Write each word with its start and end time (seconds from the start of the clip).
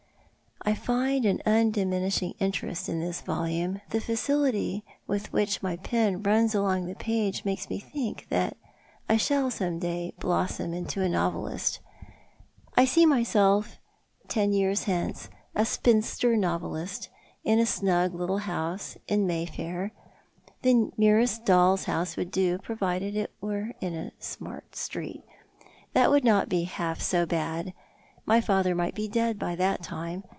I 0.63 0.75
find 0.75 1.25
an 1.25 1.41
uudiminishing 1.43 2.35
interest 2.39 2.87
in 2.87 2.99
this 2.99 3.19
volume, 3.21 3.77
and 3.77 3.81
the 3.89 3.99
facility 3.99 4.83
^■ith 5.09 5.25
which 5.31 5.63
my 5.63 5.75
pen 5.77 6.21
runs 6.21 6.53
along 6.53 6.85
the 6.85 6.93
page 6.93 7.43
makes 7.43 7.67
mo 7.67 7.79
think 7.79 8.27
that 8.29 8.55
I 9.09 9.17
shall 9.17 9.49
some 9.49 9.79
day 9.79 10.13
blossom 10.19 10.71
into 10.71 11.01
a 11.01 11.09
novelist. 11.09 11.79
I 12.77 12.85
see 12.85 13.07
myself 13.07 13.77
ten 14.27 14.53
years 14.53 14.83
hence 14.83 15.29
a 15.55 15.65
spinster 15.65 16.37
novelist, 16.37 17.09
in 17.43 17.57
a 17.57 17.65
snug 17.65 18.13
little 18.13 18.37
house— 18.45 18.97
in 19.07 19.25
Mayfair. 19.25 19.91
The 20.61 20.91
merest 20.95 21.43
doll's 21.43 21.85
house 21.85 22.15
would 22.17 22.29
do, 22.29 22.59
provided 22.59 23.15
it 23.15 23.33
were 23.41 23.73
in 23.81 23.95
a 23.95 24.11
smart 24.19 24.75
street. 24.75 25.23
That 25.93 26.11
would 26.11 26.23
not 26.23 26.49
be 26.49 26.63
half 26.65 27.01
so 27.01 27.25
bad. 27.25 27.73
My 28.27 28.39
father 28.39 28.75
might 28.75 28.93
be 28.93 29.07
dead 29.07 29.39
by 29.39 29.55
that 29.55 29.81
time. 29.81 30.23